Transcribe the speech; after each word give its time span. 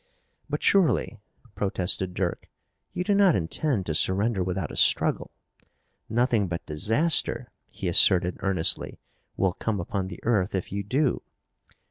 "But 0.49 0.63
surely," 0.63 1.19
protested 1.53 2.15
Dirk, 2.15 2.49
"you 2.91 3.03
do 3.03 3.13
not 3.13 3.35
intend 3.35 3.85
to 3.85 3.93
surrender 3.93 4.43
without 4.43 4.71
a 4.71 4.75
struggle! 4.75 5.29
Nothing 6.09 6.47
but 6.47 6.65
disaster," 6.65 7.51
he 7.69 7.87
asserted 7.87 8.37
earnestly, 8.39 8.99
"will 9.37 9.53
come 9.53 9.79
upon 9.79 10.07
the 10.07 10.19
earth 10.23 10.55
if 10.55 10.71
you 10.71 10.81
do. 10.81 11.21